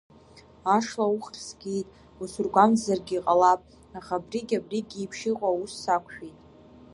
[0.75, 1.87] Ашла, уххь згеит,
[2.21, 3.61] усыргәамҵзаргьы ҟалап,
[3.97, 6.37] аха абригь-абригь еиԥш иҟоу аус сақәшәеит.